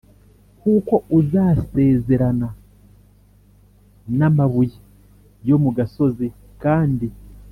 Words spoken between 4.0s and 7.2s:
n’amabuye yo mu gasozi, Kandi